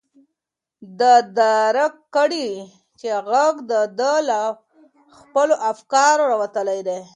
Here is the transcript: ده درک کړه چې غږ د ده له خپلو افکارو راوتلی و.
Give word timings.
ده 0.99 1.13
درک 1.39 1.93
کړه 2.15 2.47
چې 2.99 3.09
غږ 3.29 3.55
د 3.71 3.73
ده 3.99 4.13
له 4.29 4.39
خپلو 5.19 5.55
افکارو 5.71 6.23
راوتلی 6.31 6.79
و. 6.87 6.89